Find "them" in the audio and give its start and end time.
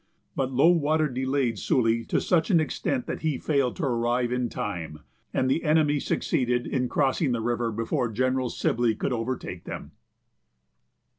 9.65-9.91